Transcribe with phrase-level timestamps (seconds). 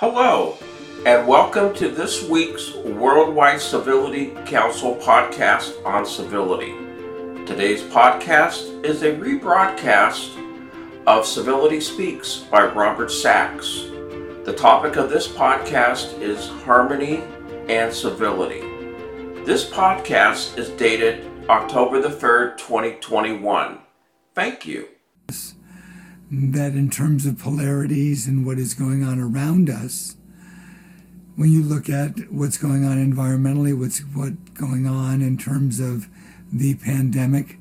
[0.00, 0.56] Hello,
[1.04, 6.72] and welcome to this week's Worldwide Civility Council podcast on civility.
[7.44, 10.38] Today's podcast is a rebroadcast
[11.06, 13.90] of Civility Speaks by Robert Sachs.
[14.46, 17.22] The topic of this podcast is harmony
[17.68, 18.60] and civility.
[19.44, 23.78] This podcast is dated October the 3rd, 2021.
[24.34, 24.88] Thank you.
[26.30, 30.16] That in terms of polarities and what is going on around us,
[31.36, 36.08] when you look at what's going on environmentally, what's what going on in terms of
[36.52, 37.58] the pandemic,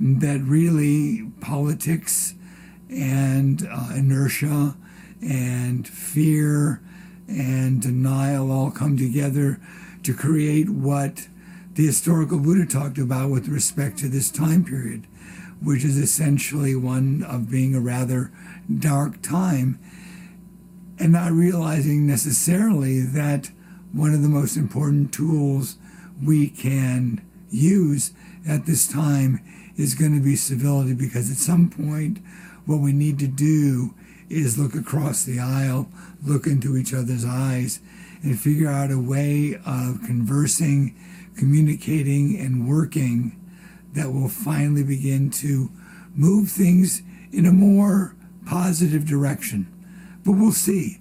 [0.00, 2.34] that really politics
[2.90, 4.76] and uh, inertia
[5.20, 6.80] and fear
[7.28, 9.60] and denial all come together
[10.02, 11.28] to create what
[11.74, 15.06] the historical Buddha talked about with respect to this time period,
[15.62, 18.30] which is essentially one of being a rather
[18.78, 19.78] dark time
[20.98, 23.50] and not realizing necessarily that
[23.92, 25.76] one of the most important tools
[26.22, 28.12] we can use
[28.46, 29.40] at this time
[29.76, 32.18] is going to be civility because at some point
[32.66, 33.94] what we need to do
[34.28, 35.88] is look across the aisle,
[36.22, 37.80] look into each other's eyes,
[38.22, 40.94] and figure out a way of conversing,
[41.36, 43.34] communicating, and working
[43.92, 45.70] that will finally begin to
[46.14, 48.14] move things in a more
[48.46, 49.66] positive direction.
[50.24, 50.98] But we'll see.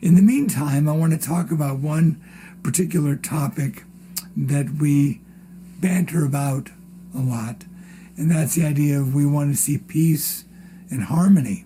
[0.00, 2.22] In the meantime, I want to talk about one
[2.62, 3.84] particular topic
[4.36, 5.20] that we
[5.80, 6.70] banter about
[7.14, 7.64] a lot,
[8.16, 10.44] and that's the idea of we want to see peace
[10.90, 11.64] and harmony.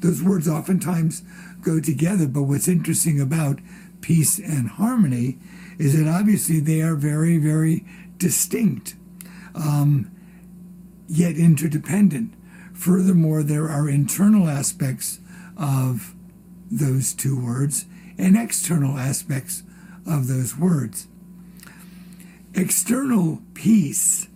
[0.00, 1.22] Those words oftentimes
[1.62, 3.60] go together, but what's interesting about
[4.00, 5.38] peace and harmony
[5.78, 7.84] is that obviously they are very, very
[8.18, 8.94] distinct,
[9.56, 10.10] um,
[11.08, 12.32] yet interdependent.
[12.72, 15.18] Furthermore, there are internal aspects
[15.56, 16.14] of
[16.70, 17.86] those two words
[18.18, 19.62] and external aspects
[20.06, 21.08] of those words.
[22.54, 24.28] External peace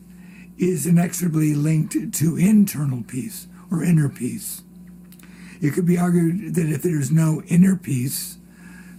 [0.59, 4.63] is inexorably linked to internal peace or inner peace.
[5.61, 8.39] It could be argued that if there's no inner peace,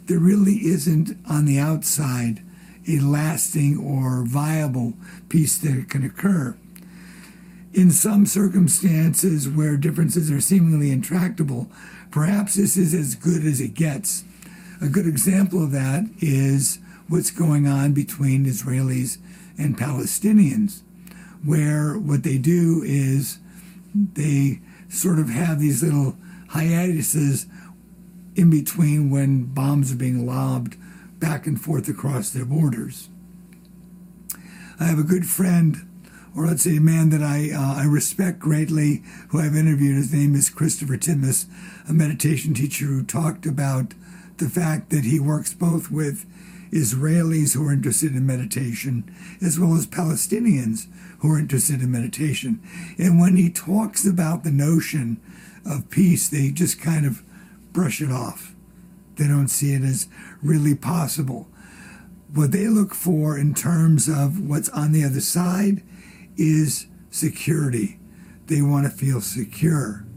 [0.06, 2.44] there really isn't on the outside
[2.88, 4.94] a lasting or viable
[5.30, 6.56] peace that can occur.
[7.74, 11.70] In some circumstances where differences are seemingly intractable,
[12.12, 14.24] perhaps this is as good as it gets.
[14.81, 19.20] A good example of that is what's going on between Israelis
[19.58, 20.81] and Palestinians,
[21.46, 23.40] where what they do is
[23.94, 24.59] they
[24.90, 26.18] sort of have these little
[26.50, 27.46] hiatuses
[28.36, 30.75] in between when bombs are being lobbed
[31.22, 33.08] back and forth across their borders.
[34.80, 35.88] I have a good friend,
[36.36, 39.96] or let's say a man that I, uh, I respect greatly, who I've interviewed.
[39.96, 41.46] His name is Christopher Titmuss,
[41.88, 43.94] a meditation teacher who talked about
[44.38, 46.26] the fact that he works both with
[46.72, 50.88] Israelis who are interested in meditation as well as Palestinians
[51.20, 52.59] who are interested in meditation.
[52.98, 55.22] And when he talks about the notion
[55.64, 57.22] of peace, they just kind of
[57.72, 58.51] brush it off.
[59.22, 60.08] They don't see it as
[60.42, 61.48] really possible.
[62.34, 65.84] What they look for in terms of what's on the other side
[66.38, 68.00] is security.
[68.48, 70.08] They want to feel secure.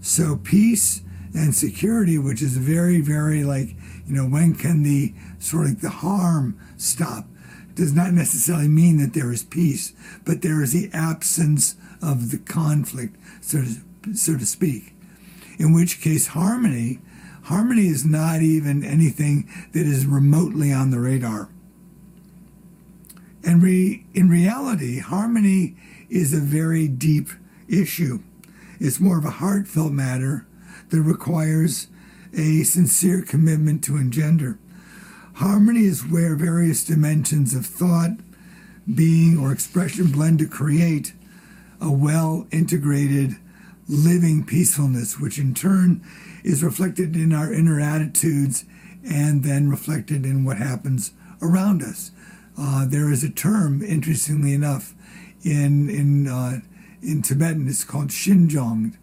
[0.00, 1.02] So, peace
[1.34, 3.74] and security, which is very, very like,
[4.06, 7.26] you know, when can the sort of the harm stop?
[7.74, 9.92] Does not necessarily mean that there is peace,
[10.24, 14.94] but there is the absence of the conflict, so to, so to speak
[15.58, 17.00] in which case harmony
[17.50, 21.48] harmony is not even anything that is remotely on the radar.
[23.44, 25.76] And re, in reality harmony
[26.08, 27.28] is a very deep
[27.68, 28.20] issue.
[28.78, 30.46] It's more of a heartfelt matter
[30.90, 31.88] that requires
[32.32, 34.60] a sincere commitment to engender.
[35.34, 38.12] Harmony is where various dimensions of thought
[38.94, 41.14] being or expression blend to create
[41.80, 43.38] a well integrated
[43.90, 46.00] living peacefulness, which in turn
[46.44, 48.64] is reflected in our inner attitudes
[49.04, 51.12] and then reflected in what happens
[51.42, 52.12] around us.
[52.56, 54.94] Uh, there is a term, interestingly enough,
[55.42, 56.60] in in uh,
[57.02, 57.66] in Tibetan.
[57.66, 58.96] It's called Xinzhong,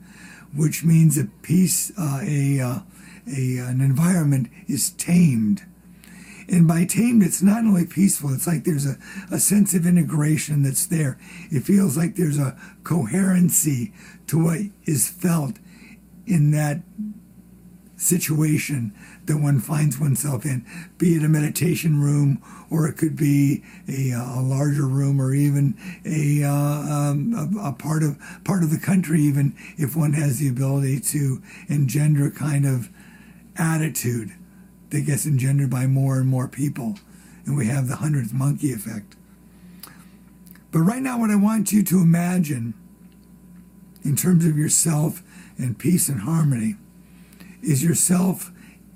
[0.56, 2.80] which means a peace, uh, a, uh,
[3.28, 5.64] a an environment is tamed.
[6.50, 8.98] And by tamed, it's not only peaceful, it's like there's a,
[9.30, 11.18] a sense of integration that's there.
[11.52, 13.94] It feels like there's a coherency
[14.28, 15.58] to what is felt
[16.26, 16.82] in that
[17.98, 18.94] situation
[19.26, 20.66] that one finds oneself in,
[20.98, 25.76] be it a meditation room or it could be a, a larger room or even
[26.06, 30.40] a, uh, um, a, a, part of part of the country, even if one has
[30.40, 32.90] the ability to engender a kind of
[33.58, 34.32] attitude
[34.90, 36.96] that gets engendered by more and more people.
[37.46, 39.16] And we have the hundredth monkey effect.
[40.72, 42.74] But right now, what I want you to imagine
[44.04, 45.24] in terms of yourself
[45.58, 46.76] and peace and harmony
[47.62, 48.52] is yourself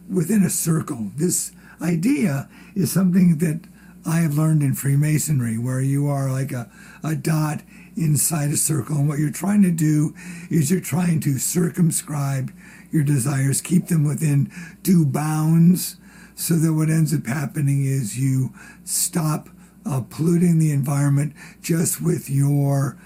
[0.09, 1.11] within a circle.
[1.15, 1.51] This
[1.81, 3.61] idea is something that
[4.05, 6.69] I have learned in Freemasonry, where you are like a,
[7.03, 7.61] a dot
[7.95, 8.97] inside a circle.
[8.97, 10.15] And what you're trying to do
[10.49, 12.51] is you're trying to circumscribe
[12.91, 14.51] your desires, keep them within
[14.83, 15.97] due bounds,
[16.35, 18.53] so that what ends up happening is you
[18.83, 19.49] stop
[19.85, 22.97] uh, polluting the environment just with your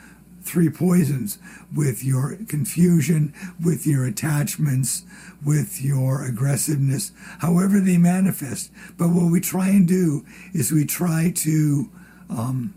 [0.45, 1.39] three poisons
[1.73, 5.03] with your confusion, with your attachments,
[5.43, 8.71] with your aggressiveness, however they manifest.
[8.97, 10.23] But what we try and do
[10.53, 11.89] is we try to
[12.29, 12.73] um,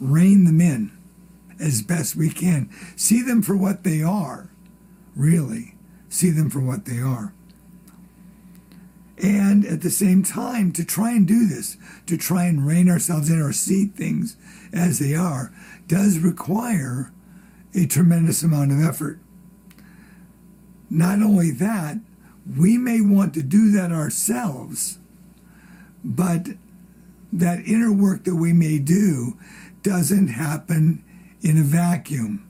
[0.00, 0.90] rein them in
[1.60, 2.70] as best we can.
[2.96, 4.50] See them for what they are,
[5.14, 5.74] really.
[6.08, 7.32] See them for what they are.
[9.20, 11.76] And at the same time, to try and do this,
[12.06, 14.36] to try and rein ourselves in or see things
[14.72, 15.52] as they are,
[15.88, 17.12] does require
[17.74, 19.18] a tremendous amount of effort.
[20.88, 21.98] Not only that,
[22.56, 24.98] we may want to do that ourselves,
[26.04, 26.48] but
[27.32, 29.36] that inner work that we may do
[29.82, 31.04] doesn't happen
[31.42, 32.47] in a vacuum.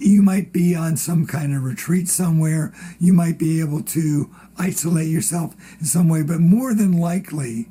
[0.00, 2.72] You might be on some kind of retreat somewhere.
[2.98, 7.68] You might be able to isolate yourself in some way, but more than likely,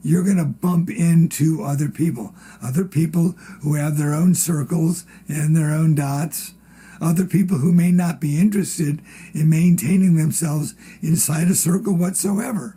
[0.00, 3.32] you're going to bump into other people, other people
[3.62, 6.54] who have their own circles and their own dots,
[7.00, 9.02] other people who may not be interested
[9.34, 12.76] in maintaining themselves inside a circle whatsoever.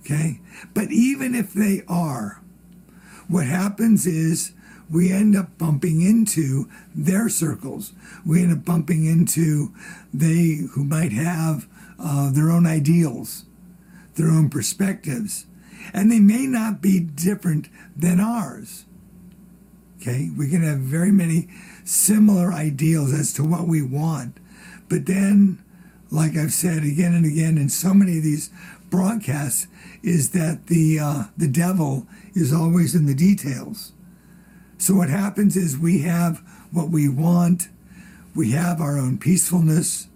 [0.00, 0.40] Okay?
[0.74, 2.42] But even if they are,
[3.28, 4.52] what happens is
[4.90, 7.92] we end up bumping into their circles.
[8.24, 9.74] We end up bumping into
[10.12, 11.66] they who might have
[11.98, 13.44] uh, their own ideals,
[14.14, 15.46] their own perspectives,
[15.92, 18.84] and they may not be different than ours.
[20.00, 21.48] Okay, we can have very many
[21.84, 24.38] similar ideals as to what we want,
[24.88, 25.62] but then,
[26.10, 28.50] like I've said again and again in so many of these
[28.90, 29.66] broadcasts,
[30.02, 33.92] is that the uh, the devil is always in the details.
[34.78, 36.38] So what happens is we have
[36.70, 37.68] what we want,
[38.34, 40.06] we have our own peacefulness,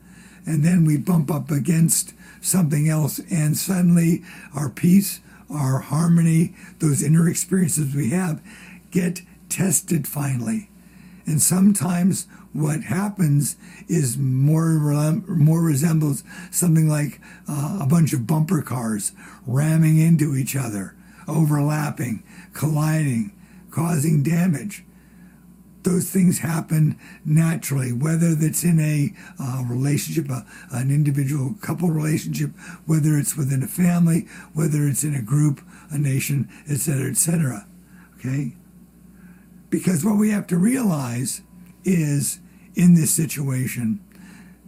[0.47, 4.23] and then we bump up against something else, and suddenly
[4.55, 5.21] our peace,
[5.51, 8.41] our harmony, those inner experiences we have
[8.91, 10.69] get tested finally.
[11.27, 13.57] And sometimes what happens
[13.89, 14.79] is more
[15.27, 19.13] more resembles something like uh, a bunch of bumper cars
[19.47, 20.95] ramming into each other,
[21.29, 22.23] overlapping,
[22.53, 23.33] colliding,
[23.73, 24.85] causing damage
[25.83, 32.51] those things happen naturally, whether that's in a uh, relationship, a, an individual couple relationship,
[32.87, 35.61] whether it's within a family, whether it's in a group,
[35.91, 37.67] a nation, etc., etc.
[38.19, 38.53] Okay?
[39.71, 41.43] Because what we have to realize
[41.85, 42.39] is
[42.75, 44.01] in this situation,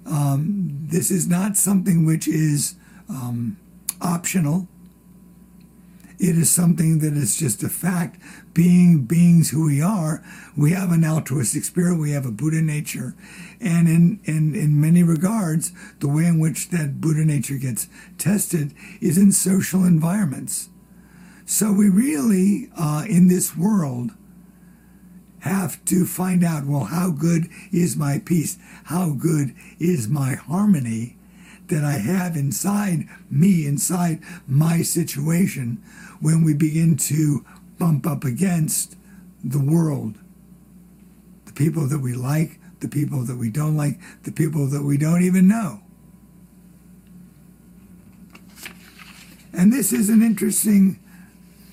[0.07, 2.77] um, this is not something which is
[3.09, 3.57] um,
[4.01, 4.69] optional.
[6.25, 8.19] It is something that is just a fact.
[8.55, 10.25] Being beings who we are,
[10.57, 13.15] we have an altruistic spirit, we have a Buddha nature.
[13.61, 18.73] And in, in, in many regards, the way in which that Buddha nature gets tested
[19.03, 20.71] is in social environments.
[21.45, 24.13] So we really, uh, in this world,
[25.41, 28.57] have to find out well, how good is my peace?
[28.85, 31.19] How good is my harmony?
[31.69, 35.83] That I have inside me, inside my situation,
[36.21, 37.45] when we begin to
[37.79, 38.97] bump up against
[39.43, 40.19] the world.
[41.47, 44.97] The people that we like, the people that we don't like, the people that we
[44.99, 45.81] don't even know.
[49.53, 50.99] And this is an interesting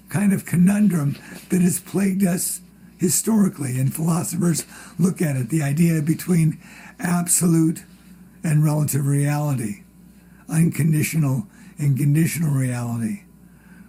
[0.10, 1.18] kind of conundrum
[1.50, 2.62] that has plagued us
[2.98, 4.66] historically, and philosophers
[5.00, 6.60] look at it the idea between
[7.00, 7.84] absolute
[8.44, 9.84] and relative reality,
[10.50, 13.24] unconditional and conditional reality,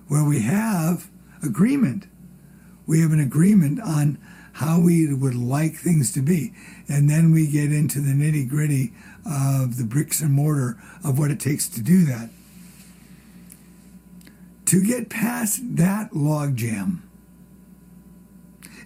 [0.09, 1.11] where we have
[1.43, 2.07] agreement.
[2.87, 4.19] We have an agreement on
[4.55, 6.53] how we would like things to be.
[6.89, 8.93] And then we get into the nitty gritty
[9.25, 12.29] of the bricks and mortar of what it takes to do that.
[14.67, 17.01] To get past that logjam,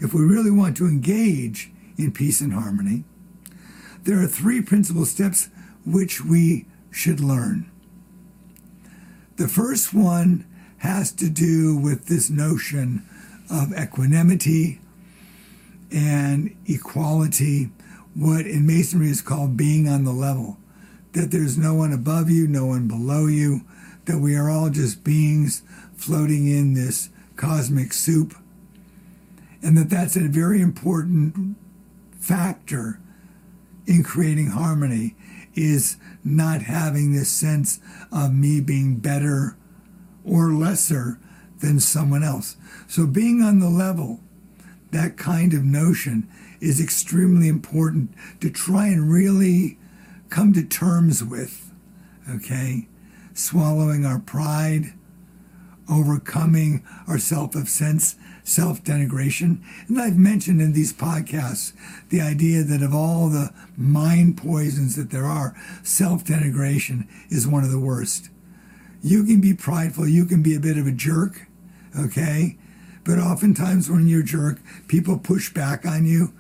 [0.01, 3.05] if we really want to engage in peace and harmony,
[4.03, 5.49] there are three principal steps
[5.87, 7.71] which we should learn.
[9.37, 10.45] The first one
[10.79, 13.07] has to do with this notion
[13.51, 14.81] of equanimity
[15.93, 17.71] and equality,
[18.15, 20.59] what in Masonry is called being on the level.
[21.17, 23.63] that there's no one above you, no one below you,
[24.05, 25.63] that we are all just beings
[25.97, 28.35] floating in this cosmic soup,
[29.63, 31.57] and that that's a very important
[32.21, 33.01] factor
[33.87, 35.17] in creating harmony
[35.57, 37.81] is not having this sense
[38.13, 39.57] of me being better
[40.25, 41.19] or lesser
[41.61, 42.57] than someone else.
[42.87, 44.21] So being on the level,
[44.93, 46.29] that kind of notion
[46.61, 48.11] is extremely important
[48.41, 49.79] to try and really
[50.29, 51.73] come to terms with,
[52.29, 52.89] okay?
[53.35, 54.93] Swallowing our pride,
[55.89, 59.61] overcoming our self of sense, self denigration.
[59.89, 61.73] And I've mentioned in these podcasts
[62.09, 67.65] the idea that of all the mind poisons that there are, self denigration is one
[67.65, 68.31] of the worst.
[69.03, 71.47] You can be prideful, you can be a bit of a jerk,
[71.99, 72.57] okay?
[73.05, 76.33] But oftentimes when you're a jerk, people push back on you.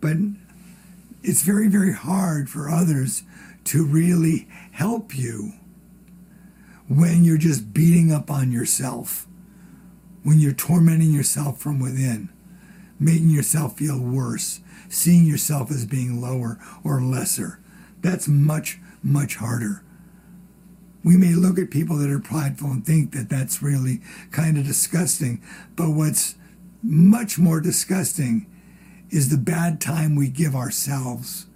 [0.00, 0.16] But
[1.22, 3.22] it's very, very hard for others
[3.64, 5.52] to really help you
[6.86, 9.26] when you're just beating up on yourself,
[10.24, 12.30] when you're tormenting yourself from within,
[12.98, 17.60] making yourself feel worse, seeing yourself as being lower or lesser.
[18.00, 19.84] That's much, much harder.
[21.04, 24.00] We may look at people that are prideful and think that that's really
[24.30, 25.42] kind of disgusting,
[25.76, 26.34] but what's
[26.82, 28.46] much more disgusting
[29.10, 31.46] is the bad time we give ourselves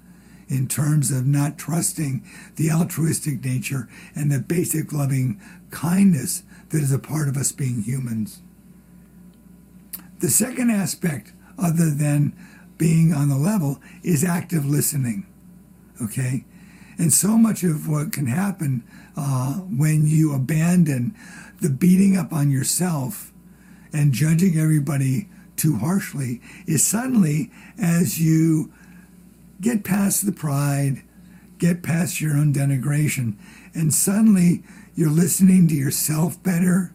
[0.49, 2.23] in terms of not trusting
[2.57, 7.83] the altruistic nature and the basic loving kindness that is a part of us being
[7.83, 8.43] humans.
[10.21, 12.33] The second aspect, other than
[12.77, 15.27] being on the level, is active listening.
[16.03, 16.45] Okay?
[16.99, 18.83] And so much of what can happen
[19.17, 21.15] uh, when you abandon
[21.61, 23.33] the beating up on yourself
[23.93, 28.73] and judging everybody too harshly is suddenly as you
[29.61, 31.03] get past the pride,
[31.59, 33.37] get past your own denigration,
[33.75, 34.63] and suddenly
[34.95, 36.93] you're listening to yourself better.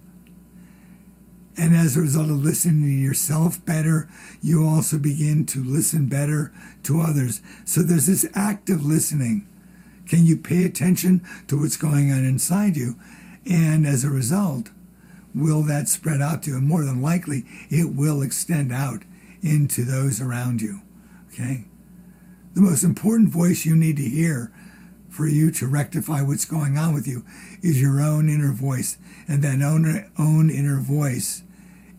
[1.56, 4.10] And as a result of listening to yourself better,
[4.42, 6.52] you also begin to listen better
[6.84, 7.42] to others.
[7.66, 9.48] So there's this active listening.
[10.08, 12.96] Can you pay attention to what's going on inside you?
[13.50, 14.70] And as a result,
[15.36, 16.58] will that spread out to you?
[16.58, 19.04] And more than likely, it will extend out
[19.42, 20.82] into those around you.
[21.34, 21.66] Okay?
[22.54, 24.52] the most important voice you need to hear
[25.14, 27.24] for you to rectify what's going on with you
[27.62, 28.98] is your own inner voice.
[29.28, 31.44] And that own, own inner voice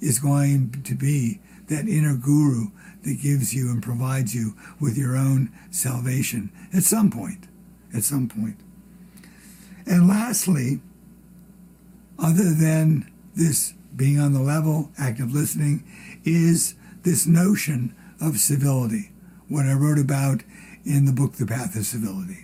[0.00, 2.70] is going to be that inner guru
[3.04, 7.46] that gives you and provides you with your own salvation at some point.
[7.94, 8.56] At some point.
[9.86, 10.80] And lastly,
[12.18, 15.84] other than this being on the level, active listening,
[16.24, 19.12] is this notion of civility
[19.48, 20.42] what I wrote about
[20.84, 22.43] in the book, The Path of Civility.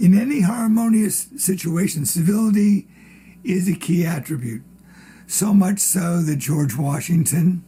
[0.00, 2.88] In any harmonious situation, civility
[3.44, 4.62] is a key attribute.
[5.26, 7.62] So much so that George Washington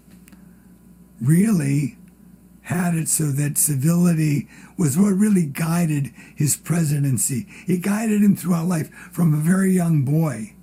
[1.20, 1.98] really
[2.62, 4.48] had it so that civility
[4.78, 7.46] was what really guided his presidency.
[7.66, 10.54] It guided him throughout life from a very young boy.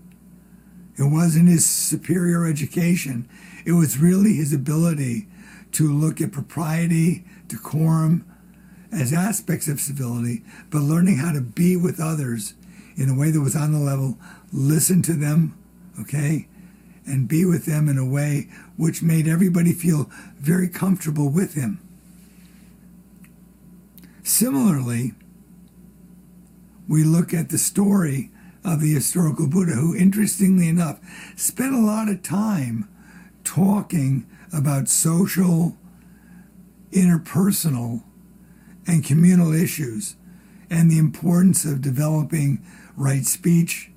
[0.97, 3.29] It wasn't his superior education,
[3.63, 5.27] it was really his ability
[5.73, 8.25] to look at propriety, decorum
[8.91, 12.53] as aspects of civility, but learning how to be with others
[12.95, 14.17] in a way that was on the level,
[14.51, 15.57] listen to them,
[15.99, 16.47] okay,
[17.05, 21.79] and be with them in a way which made everybody feel very comfortable with him.
[24.23, 25.13] Similarly,
[26.87, 28.31] we look at the story
[28.63, 30.99] of the historical Buddha, who, interestingly enough,
[31.35, 32.89] spent a lot of time
[33.43, 35.77] talking about social,
[36.91, 38.03] interpersonal,
[38.89, 40.15] and communal issues,
[40.69, 42.63] and the importance of developing
[42.95, 43.91] right speech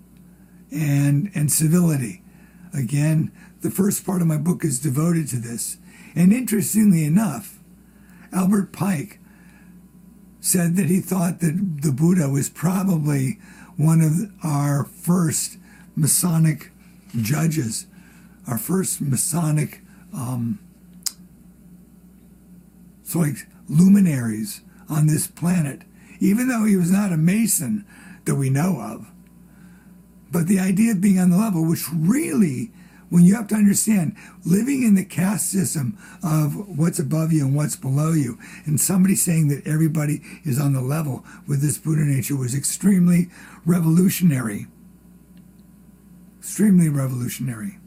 [0.71, 2.23] and, and civility.
[2.73, 5.79] Again, the first part of my book is devoted to this.
[6.15, 7.59] And interestingly enough,
[8.33, 9.19] Albert Pike
[10.41, 13.39] said that he thought that the Buddha was probably
[13.77, 15.59] one of our first
[15.95, 16.71] Masonic
[17.21, 17.87] judges,
[18.47, 19.83] our first Masonic
[20.15, 20.59] um,
[23.13, 25.83] so like luminaries on this planet,
[26.21, 27.85] even though he was not a Mason
[28.25, 29.09] that we know of.
[30.31, 32.71] But the idea of being on the level, which really,
[33.11, 37.55] when you have to understand, living in the caste system of what's above you and
[37.55, 42.03] what's below you, and somebody saying that everybody is on the level with this Buddha
[42.03, 43.29] nature was extremely
[43.67, 44.67] revolutionary.
[46.39, 47.79] Extremely revolutionary.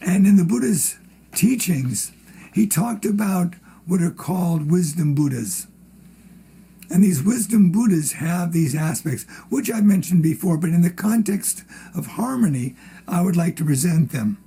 [0.00, 0.96] And in the Buddha's
[1.32, 2.12] teachings,
[2.54, 5.66] he talked about what are called wisdom Buddhas.
[6.88, 11.64] And these wisdom Buddhas have these aspects, which I've mentioned before, but in the context
[11.96, 12.76] of harmony,
[13.08, 14.38] I would like to present them.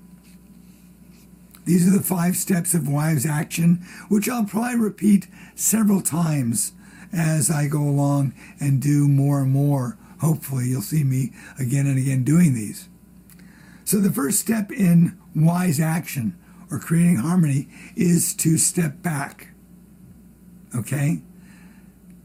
[1.66, 6.72] These are the five steps of wise action, which I'll probably repeat several times
[7.12, 9.98] as I go along and do more and more.
[10.22, 12.88] Hopefully, you'll see me again and again doing these.
[13.84, 16.38] So, the first step in wise action
[16.70, 19.50] or creating harmony is to step back.
[20.76, 21.22] Okay?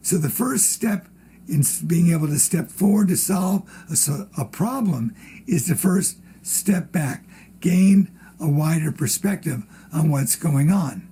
[0.03, 1.07] So, the first step
[1.49, 5.15] in being able to step forward to solve a, a problem
[5.47, 7.25] is to first step back,
[7.61, 11.09] gain a wider perspective on what's going on.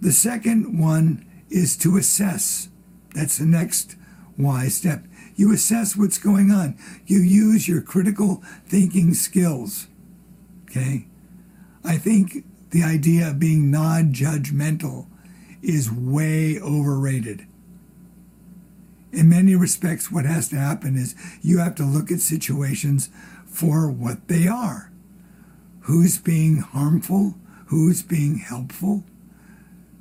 [0.00, 2.68] The second one is to assess.
[3.14, 3.96] That's the next
[4.36, 5.04] wise step.
[5.36, 6.76] You assess what's going on.
[7.06, 9.86] You use your critical thinking skills.
[10.64, 11.06] Okay?
[11.84, 15.06] I think the idea of being non judgmental
[15.62, 17.46] is way overrated.
[19.12, 23.10] In many respects, what has to happen is you have to look at situations
[23.46, 24.90] for what they are
[25.82, 27.34] who's being harmful,
[27.66, 29.04] who's being helpful.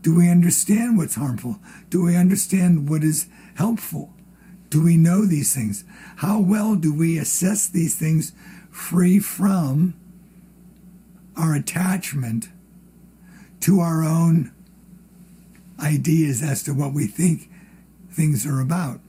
[0.01, 1.59] Do we understand what's harmful?
[1.89, 4.13] Do we understand what is helpful?
[4.69, 5.83] Do we know these things?
[6.17, 8.31] How well do we assess these things
[8.71, 9.93] free from
[11.35, 12.49] our attachment
[13.61, 14.51] to our own
[15.79, 17.49] ideas as to what we think
[18.11, 18.99] things are about?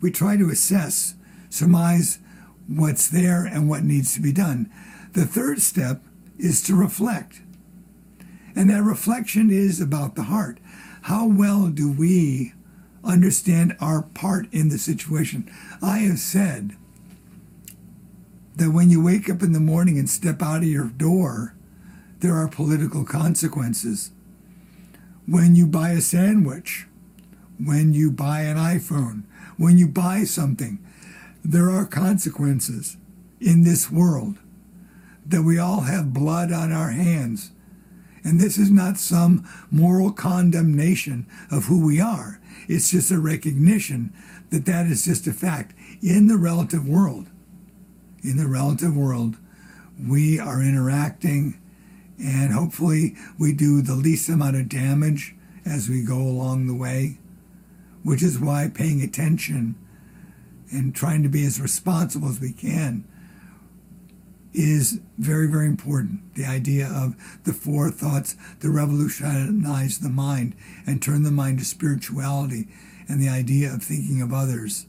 [0.00, 1.14] We try to assess,
[1.48, 2.18] surmise
[2.66, 4.70] what's there and what needs to be done.
[5.12, 6.02] The third step
[6.38, 7.40] is to reflect.
[8.56, 10.58] And that reflection is about the heart.
[11.02, 12.52] How well do we
[13.02, 15.50] understand our part in the situation?
[15.82, 16.76] I have said
[18.56, 21.54] that when you wake up in the morning and step out of your door,
[22.20, 24.10] there are political consequences.
[25.26, 26.86] When you buy a sandwich,
[27.62, 29.24] when you buy an iPhone,
[29.56, 30.78] when you buy something,
[31.44, 32.96] there are consequences
[33.40, 34.38] in this world
[35.26, 37.50] that we all have blood on our hands.
[38.22, 42.40] And this is not some moral condemnation of who we are.
[42.68, 44.12] It's just a recognition
[44.50, 45.74] that that is just a fact.
[46.02, 47.28] In the relative world,
[48.24, 49.36] in the relative world,
[50.00, 51.60] we are interacting
[52.18, 55.34] and hopefully we do the least amount of damage
[55.64, 57.18] as we go along the way,
[58.02, 59.74] which is why paying attention
[60.70, 63.04] and trying to be as responsible as we can
[64.52, 66.34] is very, very important.
[66.34, 70.54] The idea of the four thoughts that revolutionize the mind
[70.86, 72.68] and turn the mind to spirituality,
[73.08, 74.86] and the idea of thinking of others.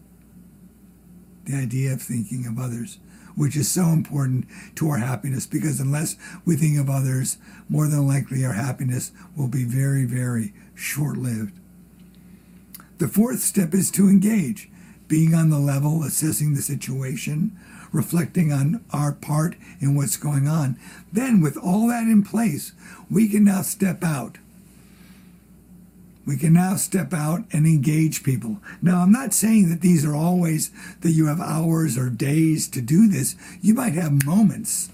[1.45, 2.99] The idea of thinking of others,
[3.35, 4.45] which is so important
[4.75, 7.37] to our happiness, because unless we think of others,
[7.69, 11.59] more than likely our happiness will be very, very short lived.
[12.97, 14.69] The fourth step is to engage,
[15.07, 17.57] being on the level, assessing the situation,
[17.91, 20.79] reflecting on our part in what's going on.
[21.11, 22.73] Then, with all that in place,
[23.09, 24.37] we can now step out.
[26.25, 28.59] We can now step out and engage people.
[28.81, 32.81] Now, I'm not saying that these are always that you have hours or days to
[32.81, 33.35] do this.
[33.61, 34.89] You might have moments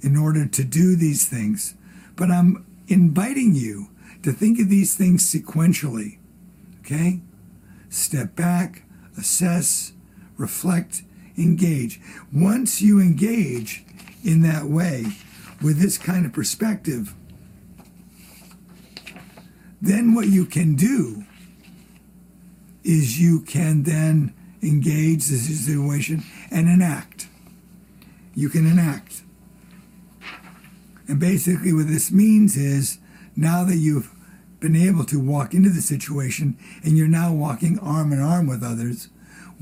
[0.00, 1.74] in order to do these things.
[2.14, 3.88] But I'm inviting you
[4.22, 6.18] to think of these things sequentially.
[6.80, 7.20] Okay?
[7.90, 8.82] Step back,
[9.16, 9.92] assess,
[10.36, 11.02] reflect,
[11.36, 12.00] engage.
[12.32, 13.84] Once you engage
[14.24, 15.06] in that way
[15.62, 17.14] with this kind of perspective,
[19.80, 21.24] then what you can do
[22.84, 27.28] is you can then engage the situation and enact.
[28.34, 29.22] You can enact.
[31.06, 32.98] And basically, what this means is
[33.36, 34.10] now that you've
[34.60, 38.62] been able to walk into the situation and you're now walking arm in arm with
[38.62, 39.08] others,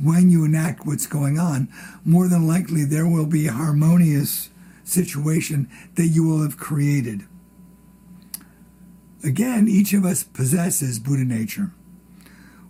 [0.02, 1.68] when you enact what's going on,
[2.04, 4.50] more than likely there will be a harmonious
[4.84, 7.24] situation that you will have created.
[9.24, 11.72] Again, each of us possesses Buddha nature.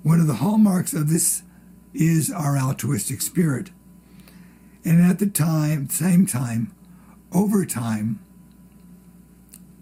[0.02, 1.42] One of the hallmarks of this
[1.92, 3.70] is our altruistic spirit.
[4.84, 6.72] And at the time, same time,
[7.32, 8.20] over time,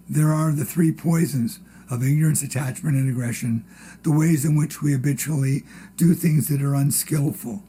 [0.08, 3.64] there are the three poisons of ignorance, attachment, and aggression,
[4.02, 5.64] the ways in which we habitually
[5.96, 7.62] do things that are unskillful,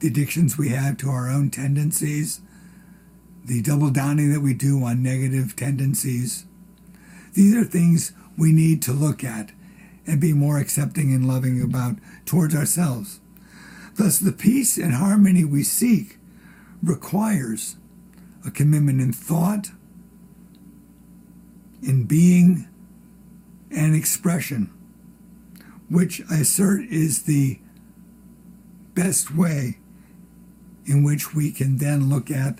[0.00, 2.40] the addictions we have to our own tendencies,
[3.44, 6.44] the double downing that we do on negative tendencies.
[7.38, 9.52] These are things we need to look at
[10.08, 13.20] and be more accepting and loving about towards ourselves.
[13.94, 16.18] Thus, the peace and harmony we seek
[16.82, 17.76] requires
[18.44, 19.70] a commitment in thought,
[21.80, 22.66] in being,
[23.70, 24.72] and expression.
[25.88, 27.60] which I assert is the
[28.94, 29.78] best way
[30.86, 32.58] in which we can then look at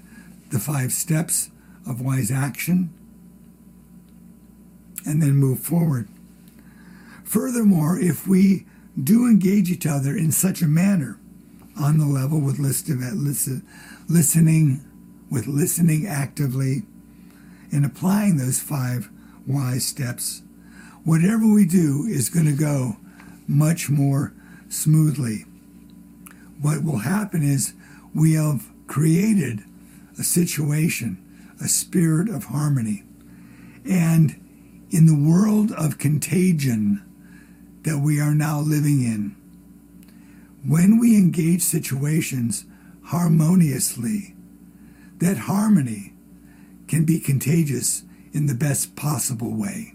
[0.51, 1.51] the five steps
[1.85, 2.95] of wise action
[5.07, 6.09] and then move forward.
[7.25, 8.67] Furthermore, if we
[9.03, 11.19] do engage each other in such a manner
[11.79, 13.63] on the level with listen,
[14.09, 14.85] listening,
[15.31, 16.83] with listening actively,
[17.71, 19.11] and applying those five
[19.47, 20.43] wise steps,
[21.05, 22.97] whatever we do is going to go
[23.47, 24.33] much more
[24.69, 25.45] smoothly.
[26.61, 27.75] What will happen is
[28.15, 29.65] we have created
[30.19, 31.23] a situation,
[31.63, 33.05] a spirit of harmony.
[33.85, 34.48] And
[34.91, 37.05] in the world of contagion
[37.83, 39.37] that we are now living in,
[40.67, 42.65] when we engage situations
[43.05, 44.35] harmoniously,
[45.19, 46.15] that harmony
[46.87, 49.95] can be contagious in the best possible way.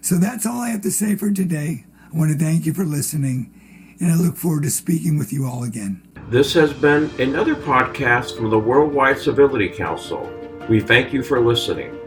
[0.00, 1.84] So that's all I have to say for today.
[2.12, 3.52] I want to thank you for listening,
[4.00, 6.02] and I look forward to speaking with you all again.
[6.28, 10.30] This has been another podcast from the Worldwide Civility Council.
[10.68, 12.01] We thank you for listening.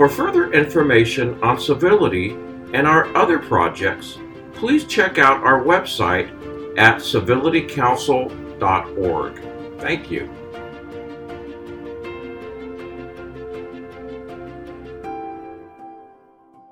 [0.00, 2.30] For further information on civility
[2.72, 4.16] and our other projects,
[4.54, 6.30] please check out our website
[6.78, 9.78] at civilitycouncil.org.
[9.78, 10.39] Thank you.